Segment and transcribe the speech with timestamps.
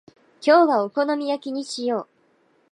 [0.41, 2.09] 今日はお好み焼きにしよう。